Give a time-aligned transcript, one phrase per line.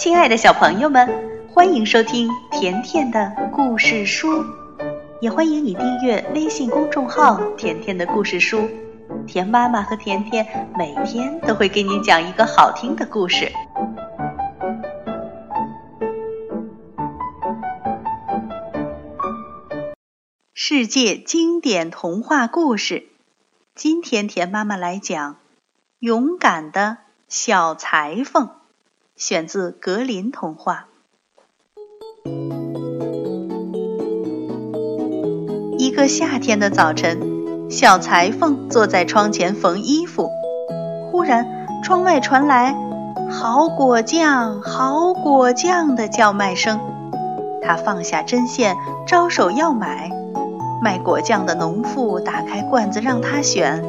[0.00, 4.46] 亲爱的小朋友们，欢迎收听甜甜的故事书，
[5.20, 8.66] 也欢迎你订阅微信公众号“甜甜的故事书”。
[9.28, 13.52] 甜妈妈和甜甜每天都会给你讲一个好听的故事。
[20.54, 23.10] 世界经典童话故事，
[23.74, 25.34] 今天甜妈妈来讲
[25.98, 26.96] 《勇敢的
[27.28, 28.46] 小裁缝》。
[29.20, 30.86] 选自格林童话。
[35.76, 40.30] 一个夏天的早晨，小裁缝坐在窗前缝衣服。
[41.12, 41.46] 忽然，
[41.84, 42.74] 窗外传来
[43.30, 46.80] “好果酱，好果酱”的叫卖声。
[47.60, 48.74] 他放下针线，
[49.06, 50.10] 招手要买。
[50.82, 53.84] 卖果酱的农妇打开罐子让他选。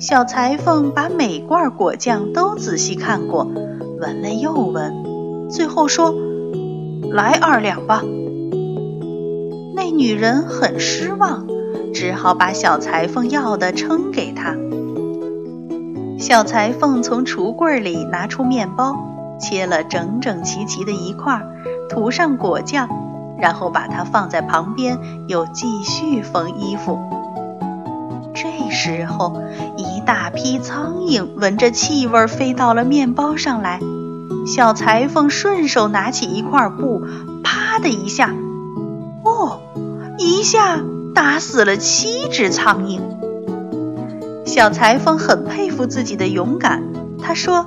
[0.00, 3.46] 小裁缝把每罐果酱都仔细看过。
[4.02, 6.12] 闻了又闻，最后说
[7.12, 8.02] ：“来二两吧。”
[9.76, 11.46] 那女人很失望，
[11.94, 14.56] 只好把小裁缝要的称给他。
[16.18, 18.96] 小裁缝从橱柜里拿出面包，
[19.38, 21.40] 切了整整齐齐的一块，
[21.88, 22.88] 涂上果酱，
[23.38, 26.98] 然后把它放在旁边，又继续缝衣服。
[28.72, 29.42] 时候，
[29.76, 33.78] 一大批苍蝇闻着气味飞到了面包上来。
[34.46, 37.04] 小裁缝顺手拿起一块布，
[37.44, 38.34] 啪的一下，
[39.24, 39.60] 哦，
[40.18, 40.80] 一下
[41.14, 43.00] 打死了七只苍蝇。
[44.44, 46.82] 小裁缝很佩服自己的勇敢，
[47.22, 47.66] 他说：“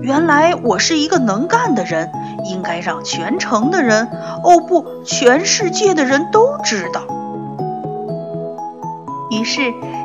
[0.00, 2.10] 原来我是一个能干的人，
[2.44, 4.08] 应该让全城的人，
[4.44, 7.02] 哦不，全世界的人都知道。”
[9.32, 9.60] 于是，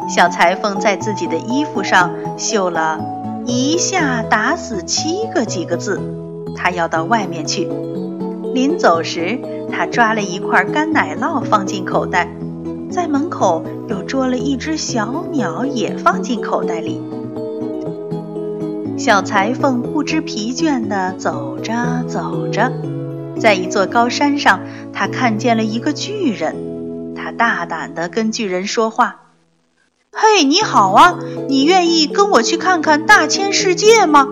[0.07, 2.99] 小裁缝在自己的衣服上绣了。
[3.45, 6.01] 一下打死七个几个字，
[6.55, 7.69] 他要到外面去。
[8.53, 9.39] 临走时，
[9.71, 12.27] 他抓了一块干奶酪放进口袋，
[12.89, 17.01] 在门口又捉了一只小鸟也放进口袋里。
[18.97, 22.71] 小裁缝不知疲倦地走着走着，
[23.37, 24.61] 在一座高山上，
[24.93, 29.24] 他看见了一个巨人，他大胆地跟巨人说话。
[30.17, 31.19] 嘿，你好啊！
[31.49, 34.29] 你愿意跟我去看看大千世界吗？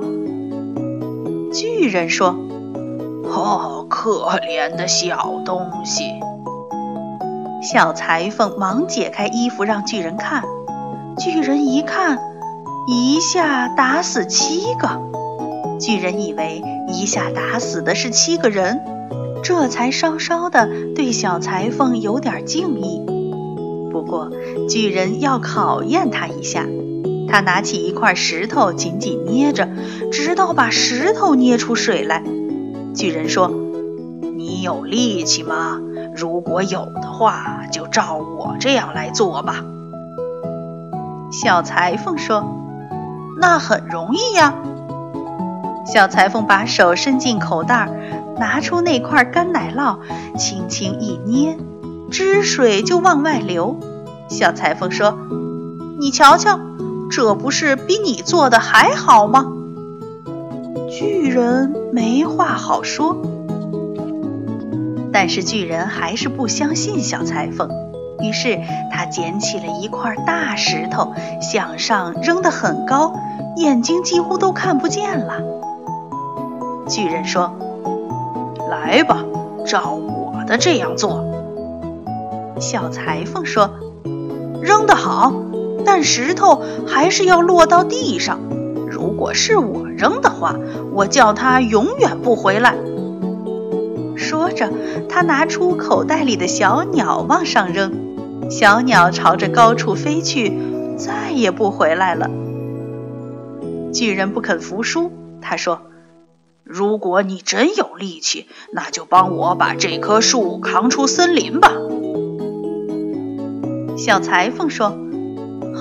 [1.52, 2.38] 巨人说
[3.28, 6.06] ：“哦，可怜的小东西。”
[7.62, 10.44] 小裁缝忙解开衣服让巨人看。
[11.20, 12.18] 巨人一看，
[12.88, 14.88] 一下打死七个。
[15.82, 18.80] 巨人以为一下打死的是七个人，
[19.44, 23.06] 这才稍稍的对小裁缝有点敬意。
[23.94, 24.30] 不过，
[24.68, 26.66] 巨人要考验他一下。
[27.30, 29.70] 他拿起一块石头，紧紧捏着，
[30.12, 32.24] 直到把石头捏出水来。
[32.96, 33.52] 巨人说
[34.36, 35.80] ：“你有力气吗？
[36.16, 39.64] 如果有的话，就照我这样来做吧。”
[41.32, 42.44] 小裁缝说
[43.40, 44.56] ：“那很容易呀。”
[45.86, 47.90] 小裁缝把手伸进口袋，
[48.40, 49.98] 拿出那块干奶酪，
[50.38, 51.58] 轻轻一捏。
[52.14, 53.80] 汁水就往外流，
[54.30, 55.18] 小裁缝说
[56.00, 56.60] ：“你瞧瞧，
[57.10, 59.48] 这不是比你做的还好吗？”
[60.92, 63.18] 巨人没话好说，
[65.12, 67.68] 但是巨人还是不相信小裁缝，
[68.22, 68.60] 于是
[68.92, 73.16] 他捡起了一块大石头，向上扔得很高，
[73.58, 75.42] 眼睛几乎都看不见了。
[76.88, 77.52] 巨人说
[78.70, 79.24] ：“来吧，
[79.66, 81.26] 照我的这样做。”
[82.60, 83.70] 小裁缝说
[84.62, 85.34] ：“扔得好，
[85.86, 88.40] 但石头还是要落到地上。
[88.90, 90.56] 如果是我扔的话，
[90.92, 92.76] 我叫他永远不回来。”
[94.16, 94.72] 说着，
[95.10, 100.54] 他拿出口袋里的小鸟往上扔，小鸟朝着高处飞去，
[100.98, 102.30] 再也不回来了。
[103.92, 105.12] 巨人不肯服输，
[105.42, 105.82] 他说
[106.64, 111.74] ：“如果你真有力气，那就帮我把这棵树扛出森林吧。”
[114.06, 114.98] 小裁缝说：“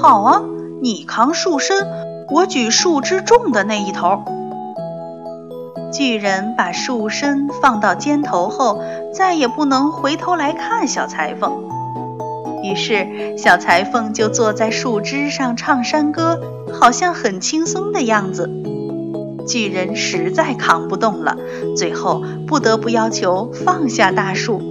[0.00, 0.42] 好啊，
[0.80, 1.88] 你扛树身，
[2.30, 4.22] 我举树枝重的那一头。”
[5.92, 8.80] 巨人把树身放到肩头后，
[9.12, 11.64] 再也不能回头来看小裁缝。
[12.62, 16.38] 于是，小裁缝就坐在树枝上唱山歌，
[16.72, 18.48] 好像很轻松的样子。
[19.48, 21.36] 巨人实在扛不动了，
[21.76, 24.62] 最后不得不要求放下大树。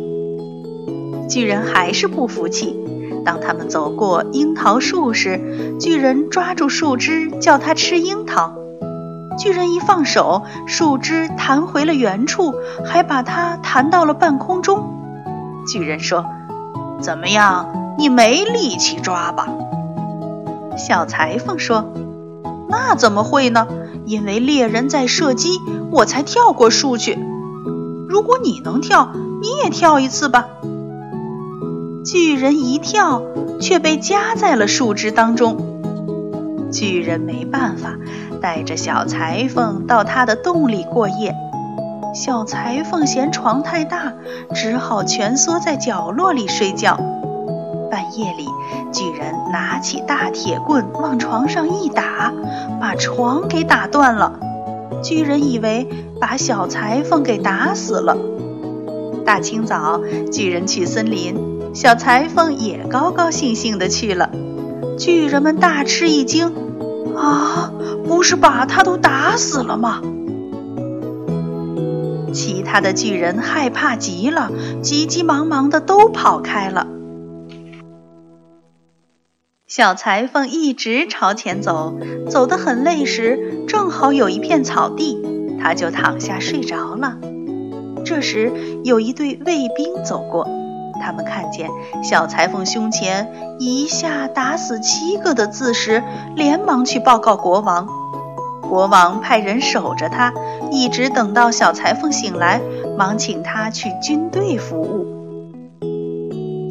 [1.27, 2.80] 巨人还是不服气。
[3.23, 8.53] 当他们走过樱桃树时，巨人抓住树枝，叫他吃樱桃。
[9.38, 12.53] 巨人一放手，树枝弹回了原处，
[12.85, 14.94] 还把它弹到了半空中。
[15.68, 16.25] 巨人说
[17.01, 17.95] ：“怎么样？
[17.97, 19.47] 你没力气抓吧？”
[20.77, 21.94] 小裁缝说
[22.69, 23.67] ：“那怎么会呢？
[24.06, 25.59] 因为猎人在射击，
[25.91, 27.17] 我才跳过树去。
[28.09, 29.09] 如果你能跳，
[29.41, 30.47] 你也跳一次吧。”
[32.03, 33.21] 巨人一跳，
[33.59, 35.57] 却被夹在了树枝当中。
[36.71, 37.95] 巨人没办法，
[38.42, 41.36] 带着小裁缝到他的洞里过夜。
[42.15, 44.13] 小裁缝嫌床太大，
[44.56, 46.98] 只好蜷缩在角落里睡觉。
[47.92, 48.48] 半夜里，
[48.92, 52.33] 巨人拿起大铁棍往床上一打，
[52.80, 54.39] 把床给打断了。
[55.03, 55.88] 巨人以为
[56.19, 58.18] 把小裁缝给打死了。
[59.24, 60.01] 大清早，
[60.31, 61.36] 巨人去森林，
[61.73, 64.29] 小裁缝也高高兴兴地去了。
[64.97, 66.53] 巨人们大吃一惊，
[67.15, 67.71] 啊，
[68.06, 70.01] 不是把他都打死了吗？
[72.33, 74.51] 其他的巨人害怕极了，
[74.81, 76.88] 急急忙忙的都跑开了。
[79.65, 81.97] 小裁缝一直朝前走，
[82.29, 85.17] 走得很累时，正好有一片草地，
[85.62, 87.17] 他就躺下睡着了。
[88.03, 88.51] 这时，
[88.83, 90.47] 有一队卫兵走过，
[91.01, 91.69] 他们看见
[92.03, 96.03] 小裁缝胸前一下打死七个的字时，
[96.36, 97.88] 连忙去报告国王。
[98.62, 100.33] 国王派人守着他，
[100.71, 102.62] 一直等到小裁缝醒来，
[102.98, 105.07] 忙请他去军队服务。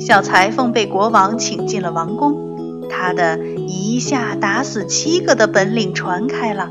[0.01, 6.71] 小裁缝被国王请进了王宫，他的一下打死七个的本领传开了。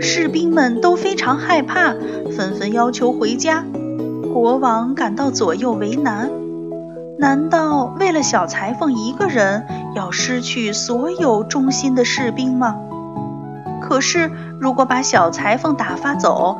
[0.00, 1.92] 士兵们都非常害怕，
[2.34, 3.64] 纷纷要求回家。
[4.32, 6.30] 国王感到左右为难：
[7.18, 12.76] 难道为了小裁缝一个人，要失去所有忠心的士兵吗？
[13.80, 16.58] 可是，如果把小裁缝打发走，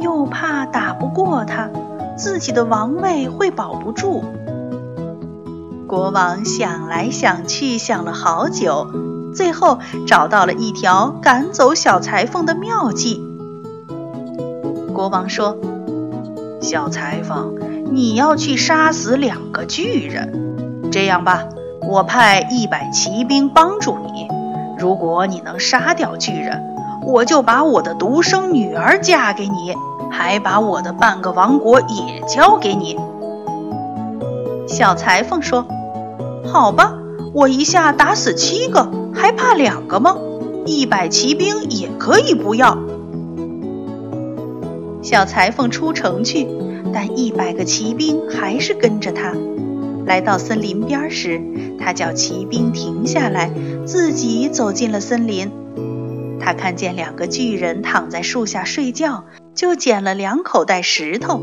[0.00, 1.70] 又怕打不过他，
[2.16, 4.24] 自己的王位会保不住。
[5.86, 8.88] 国王想来想去，想了好久。
[9.34, 13.22] 最后找到了一条赶走小裁缝的妙计。
[14.92, 15.56] 国王说
[16.60, 17.54] ：“小裁缝，
[17.92, 20.90] 你要去杀死两个巨人。
[20.90, 21.44] 这样吧，
[21.88, 24.28] 我派一百骑兵帮助你。
[24.78, 26.62] 如果你能杀掉巨人，
[27.06, 29.74] 我就把我的独生女儿嫁给你，
[30.10, 32.98] 还把我的半个王国也交给你。”
[34.66, 35.66] 小裁缝说
[36.50, 36.94] ：“好吧，
[37.34, 40.16] 我一下打死七个。”还怕两个吗？
[40.64, 42.78] 一百骑兵也可以不要。
[45.02, 46.48] 小裁缝出城去，
[46.92, 49.32] 但一百个骑兵还是跟着他。
[50.04, 51.40] 来到森林边时，
[51.78, 53.50] 他叫骑兵停下来，
[53.86, 55.50] 自己走进了森林。
[56.40, 59.24] 他看见两个巨人躺在树下睡觉，
[59.54, 61.40] 就捡了两口袋石头，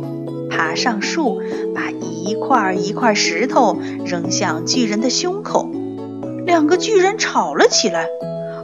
[0.52, 1.42] 爬上树，
[1.74, 5.70] 把一块一块石头扔向巨人的胸口。
[6.46, 8.08] 两个巨人吵了起来。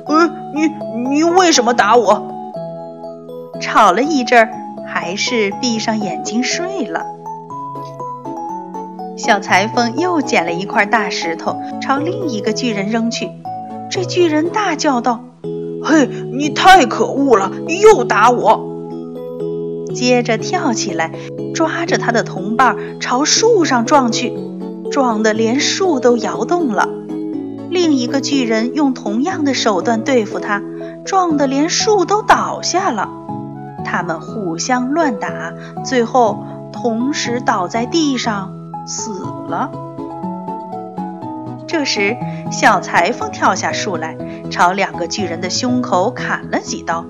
[0.08, 0.68] 呃，你
[1.10, 2.28] 你为什么打我？
[3.62, 4.50] 吵了一阵儿，
[4.96, 7.06] 还是闭上眼睛睡了。
[9.18, 13.30] 小裁缝又捡了一块大石头，朝另一个巨人扔去。
[13.92, 15.22] 这巨人大叫道
[15.84, 18.74] ：“嘿，你太可恶了，又打我！”
[19.94, 21.12] 接着跳起来，
[21.54, 24.34] 抓着他的同伴朝树上撞去，
[24.90, 26.88] 撞得连树都摇动了。
[27.70, 30.64] 另一个巨人用同样的手段对付他，
[31.06, 33.25] 撞得连树都倒下了。
[33.86, 35.54] 他们互相乱打，
[35.86, 38.54] 最后同时倒在地上
[38.86, 39.12] 死
[39.48, 39.72] 了。
[41.68, 42.18] 这时，
[42.51, 44.18] 小裁缝跳下树来，
[44.50, 47.06] 朝两个巨人的胸口砍了几刀，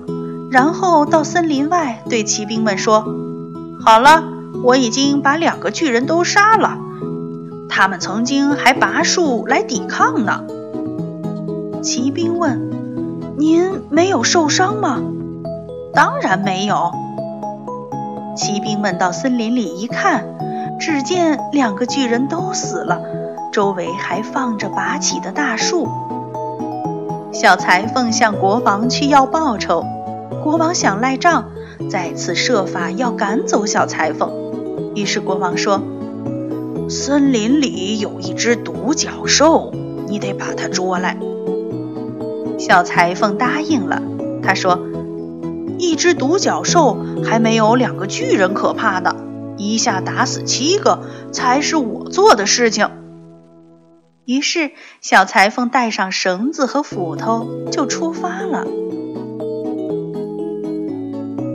[0.50, 3.04] 然后到森林外对骑兵们说
[3.84, 4.24] ：“好了，
[4.64, 6.78] 我已经把两个巨人都杀了。
[7.68, 10.44] 他们曾经还拔树来抵抗呢。”
[11.82, 12.70] 骑兵问
[13.38, 15.00] ：“您没有受伤吗
[15.96, 16.92] ？”“当然没有。”
[18.36, 20.26] 骑兵们到森林里一看，
[20.78, 23.00] 只见两个巨人都死了，
[23.50, 25.88] 周围还放着拔起的大树。
[27.32, 29.84] 小裁缝向国王去要报酬，
[30.44, 31.46] 国王想赖账，
[31.90, 34.30] 再次设法要赶走小裁缝。
[34.94, 35.82] 于是国王说
[36.88, 39.72] ：“森林里有一只独角兽，
[40.08, 41.16] 你得把它捉来。”
[42.58, 44.00] 小裁缝答应了。
[44.42, 44.78] 他说
[45.86, 49.14] ：“一只独角兽还没有两个巨人可怕呢，
[49.56, 52.90] 一下打死七个才是我做的事情。”
[54.26, 58.66] 于是，小裁缝带上绳子和斧头就出发了。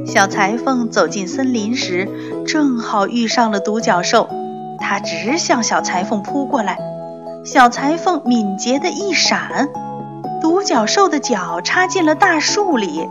[0.08, 2.08] 小裁缝走进森林时，
[2.48, 4.30] 正好遇上了独角兽，
[4.80, 6.78] 它直向小裁缝扑过来。
[7.44, 9.68] 小裁缝敏捷的一闪，
[10.42, 13.10] 独角兽的脚插进了大树里。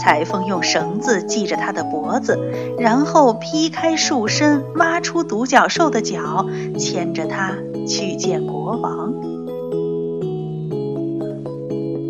[0.00, 2.38] 裁缝用绳子系着他的脖子，
[2.78, 6.46] 然后劈开树身，挖出独角兽的脚，
[6.78, 7.52] 牵着它
[7.86, 9.12] 去见国王。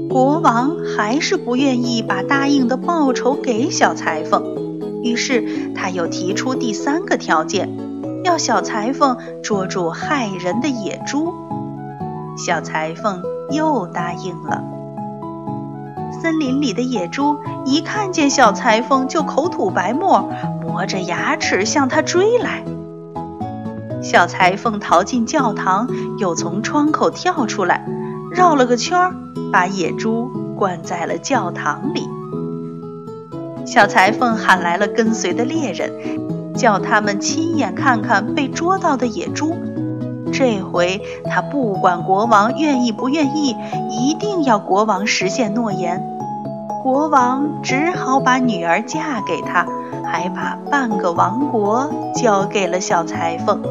[0.09, 7.77] 国王还是不愿意把答应的报酬给小裁缝，于是他又提出第三个条件，
[8.23, 11.33] 要小裁缝捉住害人的野猪。
[12.37, 13.21] 小裁缝
[13.51, 14.80] 又答应了。
[16.23, 20.31] 森林里的野猪一看见小裁缝就口吐白沫，
[20.63, 22.65] 磨着牙齿向他追来。
[24.03, 25.89] 小裁缝逃进教堂，
[26.19, 27.87] 又从窗口跳出来，
[28.33, 29.15] 绕了个圈儿，
[29.53, 32.09] 把野猪关在了教堂里。
[33.67, 35.93] 小裁缝喊来了跟随的猎人，
[36.55, 39.55] 叫他们亲眼看看被捉到的野猪。
[40.33, 43.57] 这回他不管国王愿意不愿意，
[43.91, 46.03] 一定要国王实现诺言。
[46.83, 49.67] 国王只好把女儿嫁给他，
[50.05, 53.63] 还把半个王国交给了小裁缝。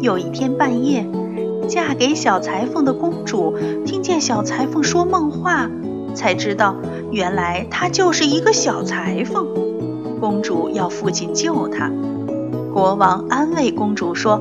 [0.00, 1.04] 有一天半夜，
[1.68, 5.68] 嫁给小裁缝的公主听见小裁缝说梦话，
[6.14, 6.76] 才知道
[7.10, 9.46] 原来他就是一个小裁缝。
[10.20, 11.90] 公主要父亲救她。
[12.78, 14.40] 国王安慰公主说：“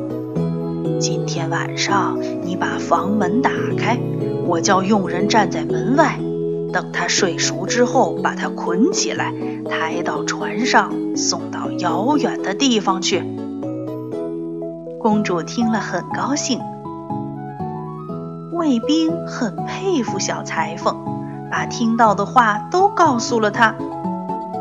[1.02, 3.98] 今天晚上你把房门打开，
[4.46, 6.20] 我叫佣人站在门外，
[6.72, 9.34] 等他睡熟之后，把他捆起来，
[9.68, 13.24] 抬到船上，送到遥远的地方去。”
[15.02, 16.60] 公主听了很高兴。
[18.52, 20.96] 卫兵很佩服小裁缝，
[21.50, 23.74] 把听到的话都告诉了他。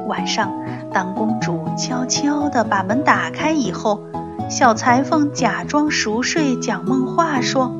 [0.08, 0.50] 晚上。
[0.96, 4.00] 当公主悄悄地把门打开以后，
[4.48, 7.70] 小裁缝假装熟睡，讲梦话说：“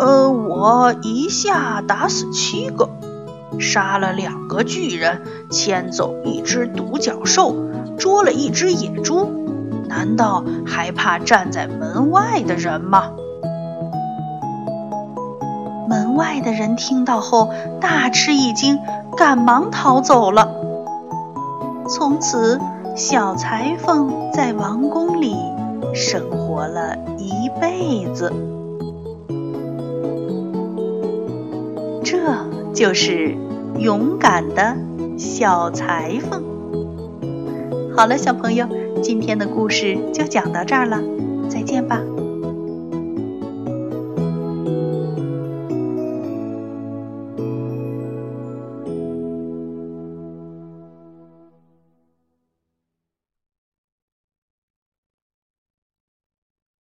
[0.00, 2.88] 呃，我一下打死七个，
[3.60, 5.20] 杀了两个巨人，
[5.50, 7.54] 牵走一只独角兽，
[7.98, 9.30] 捉了一只野猪，
[9.86, 13.10] 难道还怕站在门外的人吗？”
[15.86, 18.78] 门外的人听到后大吃一惊，
[19.18, 20.64] 赶忙逃走了。
[21.88, 22.58] 从此，
[22.96, 25.36] 小裁缝在王宫里
[25.94, 28.32] 生活了一辈子。
[32.02, 32.16] 这
[32.74, 33.36] 就是
[33.78, 34.76] 勇敢的
[35.16, 36.42] 小裁缝。
[37.96, 38.66] 好了，小朋友，
[39.02, 41.00] 今天的故事就讲到这儿了，
[41.48, 42.00] 再见吧。